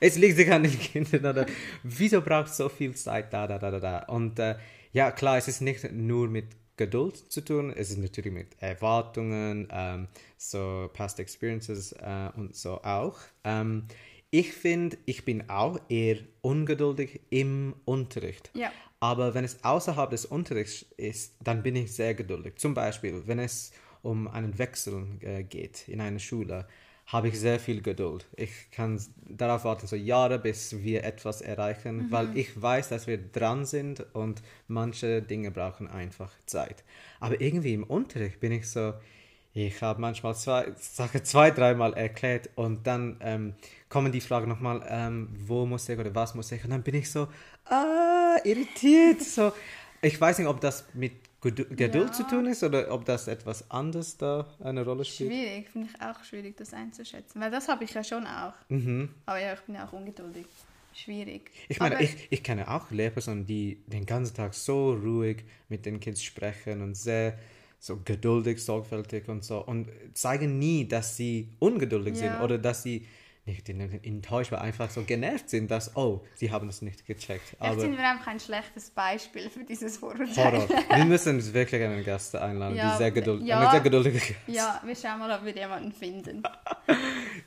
[0.00, 1.24] es liegt sich an den Kindern.
[1.24, 1.46] Oder
[1.82, 3.32] wieso braucht es so viel Zeit?
[3.32, 3.98] Da, da, da, da, da.
[4.00, 4.56] Und äh,
[4.92, 9.68] ja, klar, es ist nicht nur mit Geduld zu tun, es ist natürlich mit Erwartungen,
[9.70, 13.18] ähm, so Past Experiences äh, und so auch.
[13.44, 13.84] Ähm,
[14.30, 18.50] ich finde, ich bin auch eher ungeduldig im Unterricht.
[18.54, 18.72] Ja.
[19.00, 22.54] Aber wenn es außerhalb des Unterrichts ist, dann bin ich sehr geduldig.
[22.56, 26.66] Zum Beispiel, wenn es um einen Wechsel äh, geht in einer Schule.
[27.06, 28.26] Habe ich sehr viel Geduld.
[28.36, 32.10] Ich kann darauf warten, so Jahre, bis wir etwas erreichen, mhm.
[32.10, 36.84] weil ich weiß, dass wir dran sind und manche Dinge brauchen einfach Zeit.
[37.20, 38.94] Aber irgendwie im Unterricht bin ich so,
[39.54, 43.54] ich habe manchmal zwei, Sachen zwei, dreimal erklärt und dann ähm,
[43.90, 46.64] kommen die Fragen nochmal, ähm, wo muss ich oder was muss ich?
[46.64, 47.28] Und dann bin ich so,
[47.66, 49.20] ah, irritiert.
[49.20, 49.52] so,
[50.00, 51.12] ich weiß nicht, ob das mit
[51.42, 52.12] Geduld ja.
[52.12, 55.32] zu tun ist oder ob das etwas anderes da eine Rolle spielt?
[55.32, 57.40] Schwierig, finde ich auch schwierig, das einzuschätzen.
[57.40, 58.54] Weil das habe ich ja schon auch.
[58.68, 59.08] Mhm.
[59.26, 60.46] Aber ja, ich bin ja auch ungeduldig.
[60.94, 61.50] Schwierig.
[61.68, 65.98] Ich meine, ich, ich kenne auch Lehrpersonen, die den ganzen Tag so ruhig mit den
[65.98, 67.38] Kids sprechen und sehr
[67.80, 72.20] so geduldig, sorgfältig und so und zeigen nie, dass sie ungeduldig ja.
[72.20, 73.04] sind oder dass sie
[73.44, 77.56] nicht enttäuscht, weil einfach so genervt sind, dass, oh, sie haben das nicht gecheckt.
[77.58, 80.36] Vielleicht sind wir einfach ein schlechtes Beispiel für dieses Vorurteil.
[80.36, 80.68] Horror.
[80.96, 84.34] Wir müssen wirklich einen Gast einladen, ja, die sehr geduldig, ja, eine sehr geduldige Gast.
[84.46, 86.42] Ja, wir schauen mal, ob wir jemanden finden.
[86.86, 86.98] genau.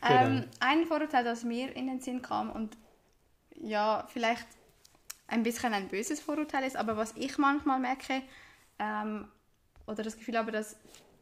[0.03, 2.77] ähm, ein Vorurteil, das mir in den Sinn kam und
[3.61, 4.47] ja, vielleicht
[5.27, 8.21] ein bisschen ein böses Vorurteil ist, aber was ich manchmal merke
[8.79, 9.29] ähm,
[9.87, 10.75] oder das Gefühl habe, dass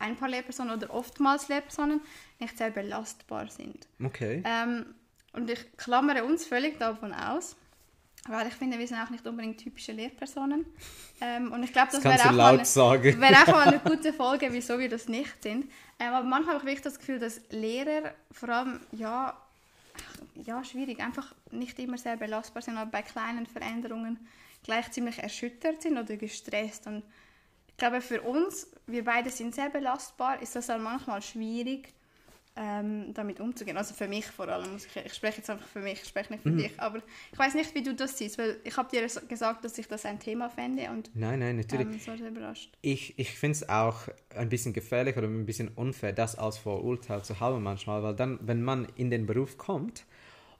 [0.04, 2.02] ein paar Lehrpersonen oder oftmals Lehrpersonen
[2.40, 3.88] nicht sehr belastbar sind.
[4.04, 4.44] Okay.
[4.46, 4.86] Ähm,
[5.32, 7.56] und ich klammere uns völlig davon aus,
[8.28, 10.66] weil ich finde, wir sind auch nicht unbedingt typische Lehrpersonen.
[11.22, 14.14] Ähm, und ich glaube, das, das wäre auch, mal eine, wär auch mal eine gute
[14.14, 15.72] Folge, wieso wir das nicht sind.
[16.00, 19.36] Ähm, aber manchmal habe ich wirklich das Gefühl, dass Lehrer vor allem, ja,
[20.36, 24.20] ja, schwierig, einfach nicht immer sehr belastbar sind, aber bei kleinen Veränderungen
[24.64, 26.88] gleich ziemlich erschüttert sind oder gestresst.
[26.88, 27.04] Und
[27.74, 31.94] ich glaube, für uns, wir beide sind sehr belastbar, ist das dann manchmal schwierig,
[32.56, 33.78] ähm, damit umzugehen.
[33.78, 34.78] Also für mich vor allem.
[34.78, 36.58] Ich, ich, spreche jetzt einfach für mich, ich spreche nicht für mhm.
[36.58, 36.80] dich.
[36.80, 37.00] Aber
[37.32, 40.06] ich weiß nicht, wie du das siehst, weil ich habe dir gesagt, dass ich das
[40.06, 41.88] ein Thema fände und nein, nein, natürlich.
[41.88, 42.78] Ähm, war sehr überrascht.
[42.84, 47.24] Ich, ich finde es auch ein bisschen gefährlich oder ein bisschen unfair, das als Vorurteil
[47.24, 50.06] zu haben manchmal, weil dann, wenn man in den Beruf kommt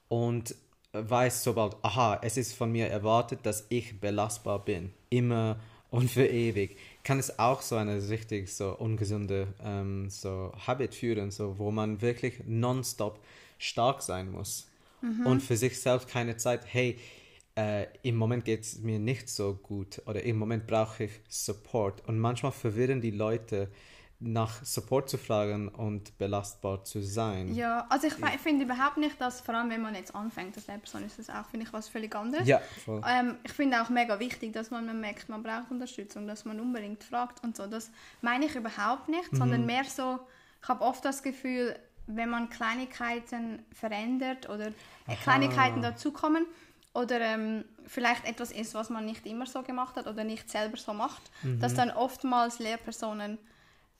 [0.08, 0.56] und
[0.90, 5.60] weiß sobald, aha, es ist von mir erwartet, dass ich belastbar bin, immer
[5.94, 11.30] und für ewig kann es auch so eine richtig so ungesunde ähm, so Habit führen,
[11.30, 13.20] so wo man wirklich nonstop
[13.58, 14.68] stark sein muss
[15.02, 15.26] mhm.
[15.26, 16.62] und für sich selbst keine Zeit.
[16.66, 16.98] Hey,
[17.56, 22.06] äh, im Moment geht es mir nicht so gut oder im Moment brauche ich Support
[22.08, 23.68] und manchmal verwirren die Leute
[24.20, 27.54] nach Support zu fragen und belastbar zu sein.
[27.54, 30.66] Ja, also ich, ich finde überhaupt nicht, dass vor allem wenn man jetzt anfängt als
[30.66, 32.46] Lehrperson ist das auch, finde ich, was völlig anderes.
[32.46, 33.02] Ja, voll.
[33.06, 36.60] Ähm, ich finde auch mega wichtig, dass man, man merkt, man braucht Unterstützung, dass man
[36.60, 37.66] unbedingt fragt und so.
[37.66, 37.90] Das
[38.22, 39.36] meine ich überhaupt nicht, mhm.
[39.36, 40.20] sondern mehr so,
[40.62, 44.68] ich habe oft das Gefühl, wenn man Kleinigkeiten verändert oder
[45.06, 45.16] Aha.
[45.22, 46.46] Kleinigkeiten dazukommen,
[46.94, 50.76] oder ähm, vielleicht etwas ist, was man nicht immer so gemacht hat oder nicht selber
[50.76, 51.58] so macht, mhm.
[51.58, 53.38] dass dann oftmals Lehrpersonen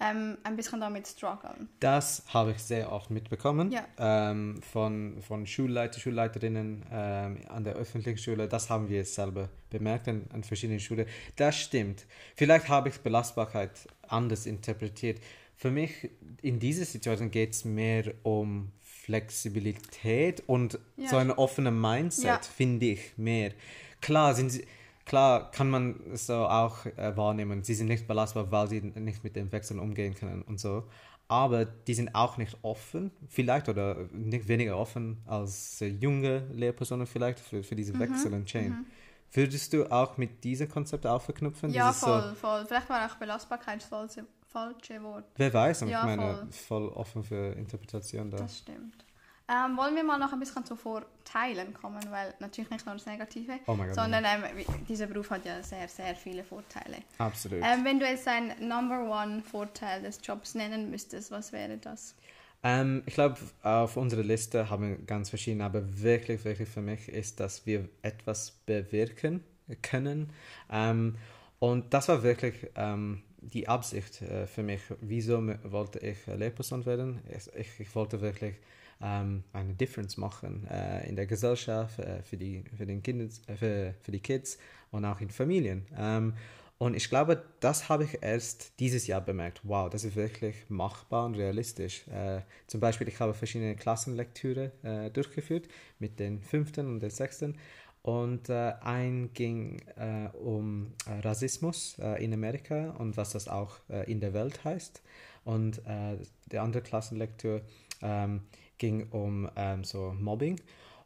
[0.00, 1.68] ähm, ein bisschen damit strugglen.
[1.80, 3.86] Das habe ich sehr oft mitbekommen ja.
[3.98, 8.48] ähm, von, von Schulleiter, Schulleiterinnen ähm, an der öffentlichen Schule.
[8.48, 11.06] Das haben wir selber bemerkt an, an verschiedenen Schulen.
[11.36, 12.06] Das stimmt.
[12.36, 13.70] Vielleicht habe ich Belastbarkeit
[14.08, 15.20] anders interpretiert.
[15.56, 16.10] Für mich
[16.42, 21.08] in dieser Situation geht es mehr um Flexibilität und ja.
[21.08, 22.40] so ein offener Mindset, ja.
[22.40, 23.52] finde ich mehr.
[24.00, 24.66] Klar sind sie
[25.04, 27.62] klar kann man es so auch äh, wahrnehmen.
[27.62, 30.84] Sie sind nicht belastbar, weil sie nicht mit dem Wechsel umgehen können und so.
[31.26, 37.06] Aber die sind auch nicht offen, vielleicht oder nicht weniger offen als äh, junge Lehrpersonen
[37.06, 38.70] vielleicht für, für diese mhm, Wechsel und Chain.
[38.70, 38.86] Mhm.
[39.32, 41.70] Würdest du auch mit diesem Konzept auch verknüpfen?
[41.70, 42.64] Ja, voll, so, voll.
[42.66, 45.24] Vielleicht war auch Belastbarkeit das falsche, falsche Wort.
[45.36, 46.52] Wer weiß, und ja, ich meine, voll.
[46.52, 48.36] voll offen für Interpretation da.
[48.36, 49.03] Das stimmt.
[49.46, 53.04] Ähm, wollen wir mal noch ein bisschen zu Vorteilen kommen, weil natürlich nicht nur das
[53.04, 56.96] Negative, oh God, sondern ähm, dieser Beruf hat ja sehr, sehr viele Vorteile.
[57.18, 57.58] Absolut.
[57.62, 62.14] Ähm, wenn du jetzt ein Number One Vorteil des Jobs nennen müsstest, was wäre das?
[62.62, 67.10] Ähm, ich glaube, auf unserer Liste haben wir ganz verschiedene, aber wirklich, wirklich für mich
[67.10, 69.44] ist, dass wir etwas bewirken
[69.82, 70.32] können.
[70.70, 71.16] Ähm,
[71.58, 74.80] und das war wirklich ähm, die Absicht äh, für mich.
[75.02, 77.20] Wieso wollte ich Lehrperson werden?
[77.54, 78.54] Ich, ich wollte wirklich
[79.00, 83.56] ähm, eine Difference machen äh, in der Gesellschaft, äh, für, die, für, den Kindes, äh,
[83.56, 84.58] für, für die Kids
[84.90, 85.86] und auch in Familien.
[85.96, 86.34] Ähm,
[86.78, 89.60] und ich glaube, das habe ich erst dieses Jahr bemerkt.
[89.62, 92.06] Wow, das ist wirklich machbar und realistisch.
[92.08, 97.56] Äh, zum Beispiel, ich habe verschiedene Klassenlektüre äh, durchgeführt mit den fünften und den sechsten.
[98.02, 104.20] Und äh, ein ging äh, um äh, Rassismus in Amerika und was das auch in
[104.20, 105.02] der Welt heißt.
[105.44, 107.60] Und der andere Klassenlektur
[108.02, 108.42] ähm,
[108.78, 110.60] ging um ähm, so Mobbing.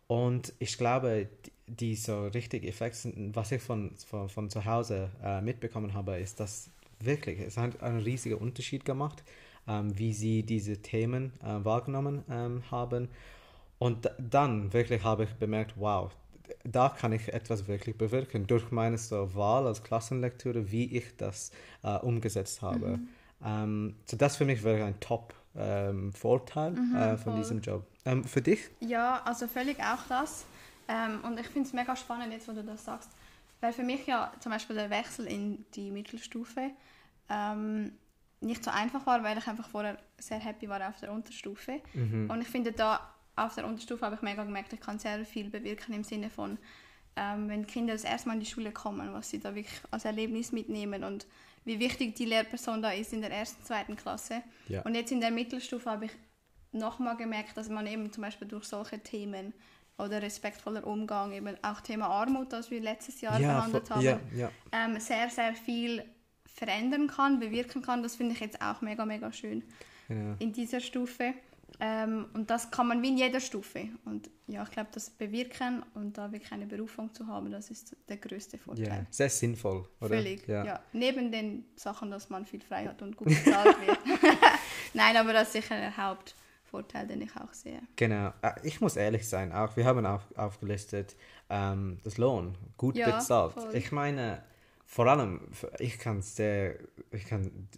[0.06, 1.28] Und ich glaube,
[1.66, 6.40] die, so richtig Effekte, was ich von, von, von zu Hause äh, mitbekommen habe, ist,
[6.40, 9.22] dass wirklich, es hat einen riesigen Unterschied gemacht.
[9.68, 13.08] ähm, wie sie diese Themen äh, wahrgenommen ähm, haben.
[13.78, 16.10] Und dann wirklich habe ich bemerkt, wow,
[16.64, 21.52] da kann ich etwas wirklich bewirken durch meine so Wahl als Klassenlektüre, wie ich das
[21.84, 22.96] äh, umgesetzt habe.
[22.96, 23.08] Mhm.
[23.44, 27.36] Ähm, so das für mich wäre ein Top-Vorteil ähm, mhm, äh, von voll.
[27.36, 27.86] diesem Job.
[28.04, 28.70] Ähm, für dich?
[28.80, 30.46] Ja, also völlig auch das.
[30.88, 33.10] Ähm, und ich finde es mega spannend jetzt, wo du das sagst.
[33.60, 36.70] Weil für mich ja zum Beispiel der Wechsel in die Mittelstufe
[37.28, 37.92] ähm,
[38.40, 41.80] nicht so einfach war, weil ich einfach vorher sehr happy war auf der Unterstufe.
[41.92, 42.30] Mhm.
[42.30, 43.00] Und ich finde da
[43.36, 46.58] auf der Unterstufe habe ich mega gemerkt, ich kann sehr viel bewirken im Sinne von,
[47.16, 50.04] ähm, wenn Kinder das erste Mal in die Schule kommen, was sie da wirklich als
[50.04, 51.26] Erlebnis mitnehmen und
[51.68, 54.42] wie wichtig die Lehrperson da ist in der ersten, zweiten Klasse.
[54.68, 54.82] Ja.
[54.82, 56.12] Und jetzt in der Mittelstufe habe ich
[56.72, 59.52] nochmal gemerkt, dass man eben zum Beispiel durch solche Themen
[59.98, 64.20] oder respektvoller Umgang, eben auch Thema Armut, das wir letztes Jahr ja, behandelt haben, ja,
[64.34, 64.50] ja.
[64.72, 66.04] Ähm, sehr, sehr viel
[66.46, 68.02] verändern kann, bewirken kann.
[68.02, 69.62] Das finde ich jetzt auch mega, mega schön
[70.38, 71.34] in dieser Stufe.
[71.80, 73.88] Ähm, und das kann man wie in jeder Stufe.
[74.04, 77.96] Und ja, ich glaube, das Bewirken und da wirklich eine Berufung zu haben, das ist
[78.08, 78.86] der größte Vorteil.
[78.86, 80.08] Ja, sehr sinnvoll, oder?
[80.08, 80.64] Völlig, ja.
[80.64, 80.80] ja.
[80.92, 83.98] Neben den Sachen, dass man viel frei hat und gut bezahlt wird.
[84.94, 86.34] Nein, aber das ist sicher der Haupt.
[86.68, 87.80] Vorteil, den ich auch sehe.
[87.96, 88.32] Genau.
[88.42, 91.16] Äh, ich muss ehrlich sein, auch wir haben auf, aufgelistet,
[91.48, 93.54] ähm, das Lohn, gut ja, bezahlt.
[93.54, 93.74] Voll.
[93.74, 94.42] Ich meine,
[94.90, 95.42] vor allem,
[95.78, 96.76] ich kann sehr,
[97.12, 97.68] ich kann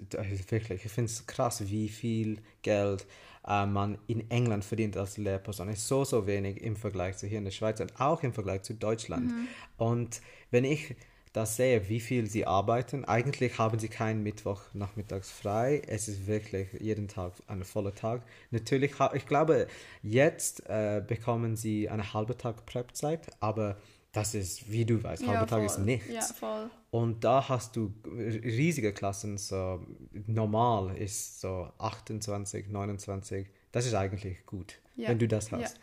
[0.49, 3.05] wirklich, ich finde es krass, wie viel Geld
[3.47, 5.69] äh, man in England verdient als Lehrperson.
[5.71, 8.63] Ist so, so wenig im Vergleich zu hier in der Schweiz und auch im Vergleich
[8.63, 9.27] zu Deutschland.
[9.27, 9.49] Mhm.
[9.77, 10.95] Und wenn ich
[11.33, 13.05] das sehe, wie viel sie arbeiten.
[13.05, 15.81] Eigentlich haben sie keinen Mittwoch nachmittags frei.
[15.87, 18.23] Es ist wirklich jeden Tag ein voller Tag.
[18.51, 19.69] Natürlich, ich glaube,
[20.03, 23.77] jetzt äh, bekommen sie eine halbe Tag Prep-Zeit, aber
[24.13, 26.09] das ist, wie du weißt, halber ja, Tag ist nichts.
[26.09, 26.71] Ja, voll.
[26.91, 29.85] Und da hast du riesige Klassen, so
[30.27, 33.47] normal ist so 28, 29.
[33.71, 35.09] Das ist eigentlich gut, ja.
[35.09, 35.77] wenn du das hast.
[35.77, 35.83] Ja.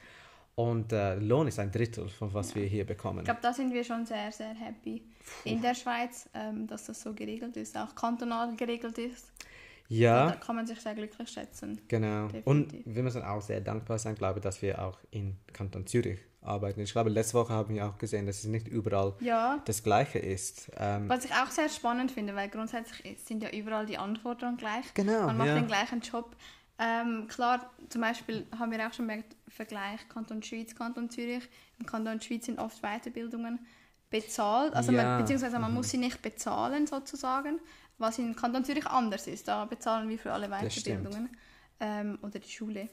[0.56, 3.20] Und äh, Lohn ist ein Drittel von was wir hier bekommen.
[3.20, 5.04] Ich glaube, da sind wir schon sehr, sehr happy
[5.44, 5.50] Puh.
[5.50, 9.32] in der Schweiz, ähm, dass das so geregelt ist, auch kantonal geregelt ist.
[9.90, 10.28] Ja.
[10.28, 11.82] Da kann man sich sehr glücklich schätzen.
[11.88, 12.28] Genau.
[12.28, 12.48] Definitiv.
[12.48, 16.20] Und wir müssen auch sehr dankbar sein, glaube ich, dass wir auch in Kanton Zürich
[16.42, 16.80] arbeiten.
[16.82, 19.62] Ich glaube, letzte Woche haben wir auch gesehen, dass es nicht überall ja.
[19.66, 20.72] das Gleiche ist.
[20.78, 24.94] Ähm, Was ich auch sehr spannend finde, weil grundsätzlich sind ja überall die Anforderungen gleich.
[24.94, 25.26] Genau.
[25.28, 25.56] Man macht ja.
[25.56, 26.36] den gleichen Job.
[26.80, 31.48] Ähm, klar, zum Beispiel haben wir auch schon gemerkt, Vergleich Kanton Schweiz, Kanton Zürich.
[31.80, 33.60] Im Kanton Schweiz sind oft Weiterbildungen
[34.10, 35.04] bezahlt, also ja.
[35.04, 35.78] man, beziehungsweise man mhm.
[35.78, 37.60] muss sie nicht bezahlen sozusagen,
[37.98, 39.48] was in Kanton Zürich anders ist.
[39.48, 41.30] Da bezahlen wir für alle Weiterbildungen
[41.80, 42.90] ähm, oder die Schule.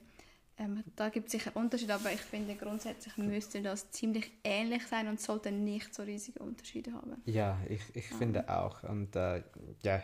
[0.57, 5.09] Ähm, da gibt es sicher Unterschiede, aber ich finde grundsätzlich müsste das ziemlich ähnlich sein
[5.09, 7.21] und sollte nicht so riesige Unterschiede haben.
[7.25, 8.17] Ja, ich, ich ja.
[8.17, 8.85] finde auch.
[8.85, 9.43] Und äh,
[9.83, 10.01] ja,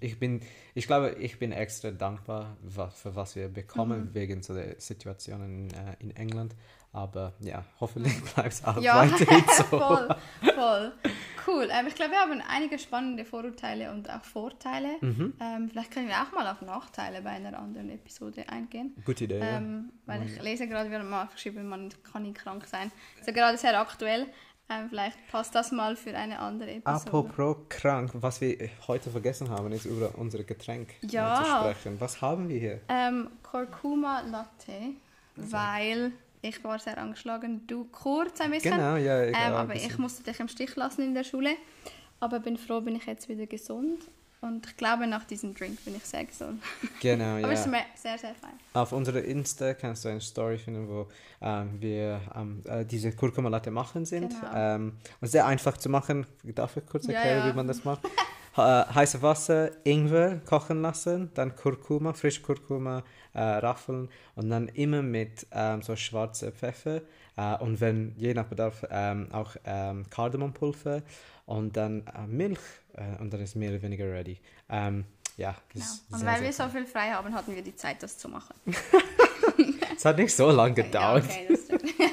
[0.00, 0.42] ich bin,
[0.74, 2.58] ich glaube, ich bin extra dankbar
[2.94, 4.14] für was wir bekommen mhm.
[4.14, 6.54] wegen so der Situation in, äh, in England.
[6.94, 9.64] Aber ja, hoffentlich bleibt es auch ja, weiterhin so.
[9.64, 10.16] voll,
[10.54, 10.92] voll.
[11.46, 11.68] Cool.
[11.70, 14.96] Ähm, ich glaube, wir haben einige spannende Vorurteile und auch Vorteile.
[15.00, 15.34] Mhm.
[15.40, 18.94] Ähm, vielleicht können wir auch mal auf Nachteile bei einer anderen Episode eingehen.
[19.04, 19.40] Gute Idee.
[19.42, 20.14] Ähm, ja.
[20.14, 22.92] Weil ich lese gerade, wir haben mal aufgeschrieben, man kann nicht krank sein.
[23.18, 24.28] Das ist ja gerade sehr aktuell.
[24.70, 26.86] Ähm, vielleicht passt das mal für eine andere Episode.
[26.86, 31.42] Apropos krank, was wir heute vergessen haben, ist über unser Getränk äh, ja.
[31.42, 32.00] zu sprechen.
[32.00, 32.80] Was haben wir hier?
[32.88, 34.94] Ähm, Kurkuma Latte,
[35.36, 36.12] weil
[36.44, 38.76] ich war sehr angeschlagen, du kurz ein bisschen.
[38.76, 39.24] Genau, ja.
[39.24, 41.56] Ich ähm, aber ich musste dich im Stich lassen in der Schule.
[42.20, 44.02] Aber bin froh, bin ich jetzt wieder gesund.
[44.40, 46.62] Und ich glaube, nach diesem Drink bin ich sehr gesund.
[47.00, 47.44] Genau, ja.
[47.44, 48.52] Aber es ist sehr, sehr fein.
[48.74, 51.06] Auf unserer Insta kannst du eine Story finden, wo
[51.40, 54.38] ähm, wir ähm, äh, diese Kurkuma-Latte machen sind.
[54.38, 54.52] Genau.
[54.54, 56.26] Ähm, und sehr einfach zu machen.
[56.42, 57.52] Darf ich kurz erklären, ja, ja.
[57.52, 58.02] wie man das macht?
[58.56, 65.02] Äh, heiße Wasser, Ingwer kochen lassen, dann Kurkuma, frisch Kurkuma äh, raffeln und dann immer
[65.02, 67.02] mit ähm, so schwarzer Pfeffer
[67.36, 71.02] äh, und wenn je nach Bedarf ähm, auch ähm, Kardemompulver
[71.46, 72.60] und dann äh, Milch
[72.94, 74.38] äh, und dann ist mehr oder weniger ready.
[74.68, 75.04] Ähm,
[75.36, 75.84] ja, genau.
[76.12, 78.28] Und sehr, weil sehr wir so viel frei haben, hatten wir die Zeit, das zu
[78.28, 78.54] machen.
[79.96, 81.24] Es hat nicht so lange gedauert.
[81.26, 82.08] Ja, okay,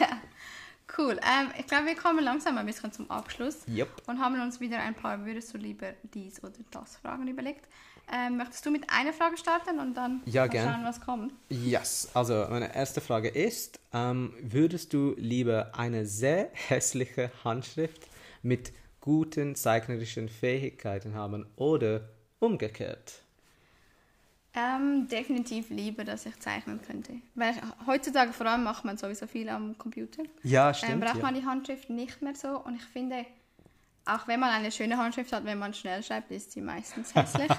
[0.98, 1.20] cool.
[1.22, 3.90] Ähm, ich glaube, wir kommen langsam ein bisschen zum Abschluss yep.
[4.08, 7.68] und haben uns wieder ein paar würdest du lieber dies oder das Fragen überlegt.
[8.14, 11.34] Ähm, möchtest du mit einer Frage starten und dann ja, schauen, was kommt?
[11.50, 12.10] Yes.
[12.14, 18.08] Also meine erste Frage ist, ähm, würdest du lieber eine sehr hässliche Handschrift
[18.42, 23.21] mit guten zeichnerischen Fähigkeiten haben oder umgekehrt?
[24.54, 27.14] Ähm, definitiv lieber, dass ich zeichnen könnte.
[27.36, 27.56] Weil
[27.88, 30.24] heutzutage vor allem macht man sowieso viel am Computer.
[30.44, 30.94] Ja, stimmt.
[30.94, 31.22] Ähm, braucht ja.
[31.22, 33.26] man die Handschrift nicht mehr so und ich finde,
[34.06, 37.52] auch wenn man eine schöne Handschrift hat, wenn man schnell schreibt, ist sie meistens hässlich.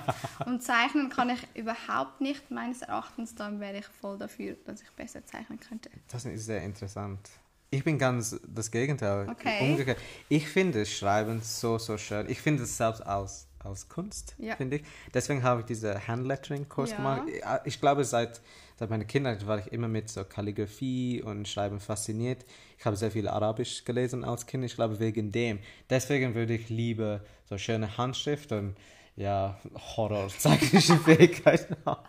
[0.44, 3.34] und zeichnen kann ich überhaupt nicht, meines Erachtens.
[3.34, 5.90] Dann wäre ich voll dafür, dass ich besser zeichnen könnte.
[6.10, 7.30] Das ist sehr interessant.
[7.70, 9.30] Ich bin ganz das Gegenteil.
[9.30, 9.60] Okay.
[9.62, 9.98] Umgekehrt.
[10.28, 12.28] Ich finde Schreiben so, so schön.
[12.28, 14.56] Ich finde es selbst als, als Kunst, Ja.
[14.56, 14.82] finde ich.
[15.14, 16.96] Deswegen habe ich diese Handlettering-Kurs Ja.
[16.96, 17.22] gemacht.
[17.64, 18.40] Ich glaube, seit,
[18.78, 22.44] seit meiner Kindheit war ich immer mit so Kalligrafie und Schreiben fasziniert.
[22.78, 24.64] Ich habe sehr viel Arabisch gelesen als Kind.
[24.64, 25.58] Ich glaube, wegen dem.
[25.90, 28.74] Deswegen würde ich lieber so schöne Handschrift und
[29.16, 29.58] ja,
[29.96, 32.08] Horror-zeichnischen Fähigkeiten haben.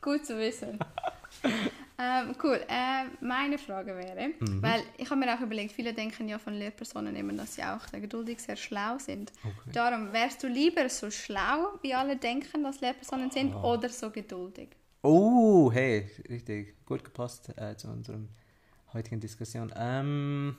[0.00, 0.78] Gut zu wissen.
[1.98, 2.60] Ähm, cool.
[2.68, 4.62] Äh, meine Frage wäre, Mhm.
[4.62, 7.86] weil ich habe mir auch überlegt, viele denken ja von Lehrpersonen immer, dass sie auch
[7.88, 9.32] sehr geduldig sehr schlau sind.
[9.42, 9.70] Okay.
[9.72, 13.64] Darum, wärst du lieber so schlau, wie alle denken, dass Lehrpersonen sind, Ah.
[13.64, 14.68] oder so geduldig?
[15.02, 18.28] Oh, hey, richtig gut gepasst äh, zu unserem
[18.92, 19.72] heutigen Diskussion.
[19.76, 20.56] Ähm,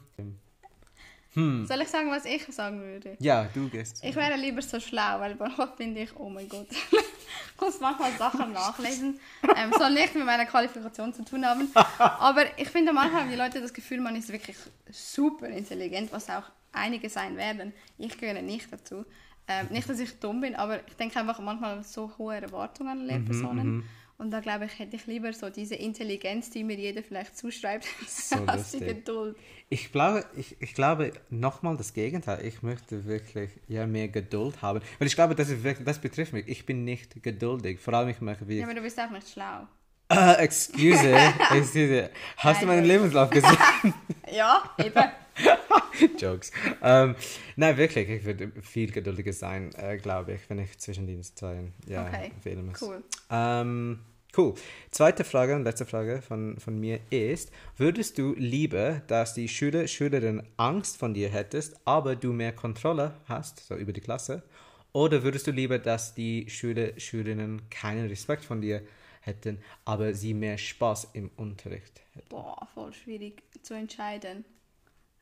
[1.33, 1.65] Hm.
[1.67, 3.15] Soll ich sagen, was ich sagen würde?
[3.19, 4.03] ja, du gehst.
[4.03, 6.67] Ich wäre lieber so schlau, weil manchmal finde ich, oh mein Gott,
[7.55, 9.19] ich muss manchmal Sachen nachlesen.
[9.55, 11.69] Ähm, soll nicht mit meiner Qualifikation zu tun haben.
[11.97, 14.57] Aber ich finde, manchmal haben die Leute das Gefühl, man ist wirklich
[14.91, 17.73] super intelligent, was auch einige sein werden.
[17.97, 19.05] Ich gehöre nicht dazu.
[19.47, 23.05] Ähm, nicht, dass ich dumm bin, aber ich denke einfach manchmal so hohe Erwartungen an
[23.07, 23.83] Lehrpersonen.
[24.19, 27.85] Und da glaube ich, hätte ich lieber so diese Intelligenz, die mir jeder vielleicht zuschreibt,
[28.07, 28.79] So als die.
[28.79, 29.37] Geduld.
[29.69, 32.43] Ich glaube, ich, ich glaube nochmal das Gegenteil.
[32.43, 34.81] Ich möchte wirklich ja, mehr Geduld haben.
[34.97, 36.47] Weil ich glaube, das, ist wirklich, das betrifft mich.
[36.47, 37.79] Ich bin nicht geduldig.
[37.79, 39.67] Vor allem, ich merke, wie Ja, aber du bist auch nicht schlau.
[40.09, 41.13] Ah, excuse,
[41.51, 42.09] excuse.
[42.37, 43.57] Hast du meinen Lebenslauf gesehen?
[44.29, 45.03] Ja, eben.
[46.19, 46.51] Jokes.
[46.83, 47.15] Ähm,
[47.55, 51.71] nein, wirklich, ich würde viel geduldiger sein, äh, glaube ich, wenn ich zwischen den zwei
[51.87, 52.81] ja, Okay, wählen muss.
[52.81, 53.01] cool.
[53.31, 53.99] Ähm,
[54.37, 54.53] cool.
[54.91, 59.87] Zweite Frage und letzte Frage von, von mir ist, würdest du lieber, dass die Schüler,
[59.87, 64.43] Schülerinnen Angst von dir hättest, aber du mehr Kontrolle hast, so über die Klasse,
[64.91, 68.81] oder würdest du lieber, dass die Schüler, Schülerinnen keinen Respekt von dir
[69.27, 72.29] hätten, aber sie mehr Spaß im Unterricht hätten?
[72.29, 74.45] Boah, voll schwierig zu entscheiden.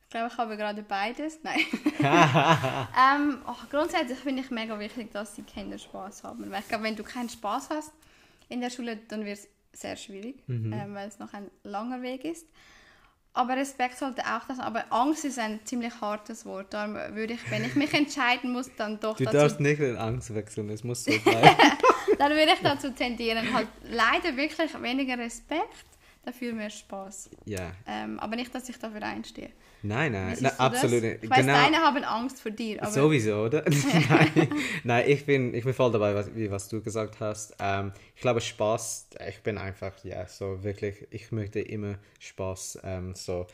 [0.04, 1.40] Ich glaube, ich habe gerade beides.
[1.42, 1.60] Nein.
[2.00, 6.50] ähm, oh, grundsätzlich finde ich mega wichtig, dass die Kinder Spaß haben.
[6.50, 7.92] Weil ich glaube, wenn du keinen Spaß hast
[8.48, 12.24] in der Schule, dann wird es sehr schwierig, ähm, weil es noch ein langer Weg
[12.24, 12.46] ist.
[13.36, 14.58] Aber Respekt sollte auch das.
[14.60, 16.72] Aber Angst ist ein ziemlich hartes Wort.
[16.72, 19.96] Darum würde ich, wenn ich mich entscheiden muss, dann doch Du dazu darfst nicht in
[19.96, 21.56] Angst wechseln, es muss so bleiben.
[22.18, 25.86] Dann würde ich dazu tendieren, halt leider wirklich weniger Respekt,
[26.24, 27.30] dafür mehr Spaß.
[27.44, 29.50] ja, Ähm, aber nicht, dass ich dafür einstehe.
[29.82, 31.02] nein, nein, nein absolut.
[31.02, 33.64] Ich weiß, deine haben Angst vor dir, Sowieso, oder?
[34.08, 34.48] nein,
[34.82, 37.54] nein, ich bin, ich bin voll dabei, was, wie was du gesagt hast.
[37.60, 43.14] Ähm, ich glaube, Spaß, ich bin einfach, ja, so wirklich, ich möchte immer Spaß ähm,
[43.14, 43.46] so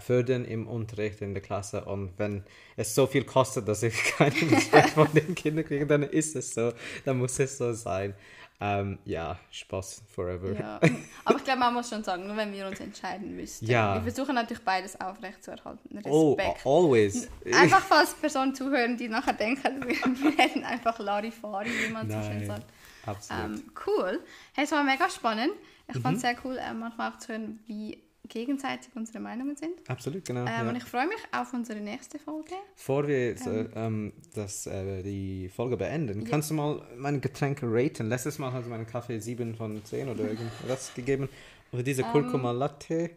[0.00, 2.44] fördern im Unterricht in der Klasse und wenn
[2.76, 6.54] es so viel kostet, dass ich keinen Respekt von den Kindern kriege, dann ist es
[6.54, 6.72] so,
[7.04, 8.14] dann muss es so sein.
[8.60, 10.52] Ähm, ja, Spaß forever.
[10.58, 10.80] ja.
[11.24, 13.66] Aber ich glaube, man muss schon sagen, nur wenn wir uns entscheiden müssten.
[13.66, 13.96] Ja.
[13.96, 16.00] Wir versuchen natürlich beides aufrechtzuerhalten.
[16.04, 16.64] Oh, Respekt.
[16.64, 17.28] always.
[17.52, 22.46] Einfach falls Personen zuhören, die nachher denken, wir, hätten einfach Larifari, wie man so schön
[22.46, 22.64] sagt.
[23.04, 23.44] absolut.
[23.44, 24.20] Ähm, cool.
[24.54, 25.52] Hey, es war mega spannend.
[25.88, 26.00] Ich Mhm.
[26.02, 29.88] fand es sehr cool, äh, manchmal auch zu hören, wie gegenseitig unsere Meinungen sind.
[29.88, 30.40] absolut, genau.
[30.40, 30.68] Ähm, ja.
[30.68, 32.54] Und ich freue mich auf unsere nächste Folge.
[32.74, 37.66] Bevor wir jetzt, äh, ähm, das, äh, die Folge beenden, kannst du mal meine Getränke
[37.68, 38.08] raten?
[38.08, 41.28] Letztes Mal hat meinen Kaffee 7 von 10 oder irgendwas gegeben.
[41.72, 42.08] Aber diese Ähm.
[42.12, 43.10] Kurkuma Latte,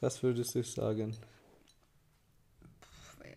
[0.00, 1.14] was würdest du sagen?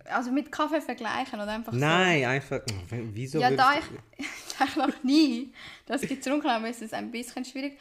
[0.10, 2.62] Also mit Kaffee vergleichen oder einfach Nein, einfach.
[2.90, 3.42] w- Wieso so.
[3.44, 3.84] Ja, da ich,
[4.58, 5.52] da ich noch nie
[5.86, 7.78] das getrunken habe, ist es ein bisschen schwierig.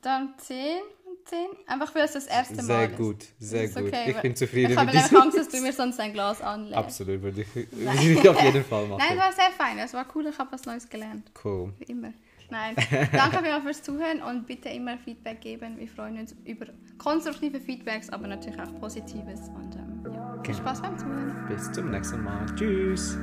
[0.00, 1.38] Dann 10 von 10.
[1.66, 2.56] Einfach weil es das erste?
[2.56, 2.96] Mal Sehr ist.
[2.96, 3.84] gut, sehr ist gut.
[3.88, 5.22] okay, ich weil- bin zufrieden Ich habe mit nämlich diesem.
[5.22, 6.76] Angst, dass du mir sonst ein Glas anlegst.
[6.76, 8.98] Absolut, würde ich, würde ich auf jeden Fall machen.
[9.06, 9.78] Nein, es war sehr fein.
[9.78, 10.26] Es war cool.
[10.26, 11.30] Ich habe was Neues gelernt.
[11.44, 11.72] Cool.
[11.78, 12.12] Wie immer.
[12.50, 12.74] Nein.
[13.12, 15.76] Danke vielmals fürs Zuhören und bitte immer Feedback geben.
[15.78, 19.40] Wir freuen uns über konstruktive Feedbacks, aber natürlich auch Positives.
[19.54, 21.44] Und ähm, ja, viel Spaß beim Zuhören.
[21.48, 22.46] Bis zum nächsten Mal.
[22.56, 23.18] Tschüss.